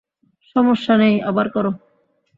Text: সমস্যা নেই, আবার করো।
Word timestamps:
সমস্যা 0.55 0.93
নেই, 0.97 1.15
আবার 1.21 1.47
করো। 1.49 1.71